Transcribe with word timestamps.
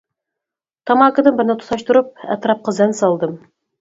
تاماكىدىن 0.91 1.37
بىرنى 1.41 1.57
تۇتاشتۇرۇپ 1.65 2.25
ئەتراپقا 2.29 2.75
زەن 2.81 2.97
سالدىم. 3.03 3.37